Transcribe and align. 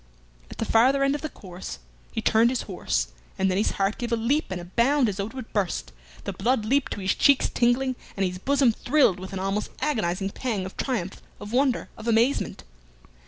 At 0.49 0.57
the 0.57 0.65
farther 0.65 1.03
end 1.03 1.13
of 1.13 1.21
the 1.21 1.29
course 1.29 1.77
he 2.11 2.23
turned 2.23 2.49
his 2.49 2.63
horse, 2.63 3.09
and 3.37 3.51
then 3.51 3.57
his 3.59 3.73
heart 3.73 3.99
gave 3.99 4.11
a 4.11 4.15
leap 4.15 4.45
and 4.49 4.59
a 4.59 4.65
bound 4.65 5.07
as 5.07 5.17
though 5.17 5.27
it 5.27 5.35
would 5.35 5.53
burst, 5.53 5.91
the 6.23 6.33
blood 6.33 6.65
leaped 6.65 6.93
to 6.93 7.01
his 7.01 7.13
cheeks 7.13 7.49
tingling, 7.49 7.95
and 8.17 8.25
his 8.25 8.39
bosom 8.39 8.71
thrilled 8.71 9.19
with 9.19 9.31
an 9.31 9.37
almost 9.37 9.69
agonizing 9.79 10.31
pang 10.31 10.65
of 10.65 10.75
triumph, 10.75 11.21
of 11.39 11.53
wonder, 11.53 11.87
of 11.97 12.07
amazement. 12.07 12.63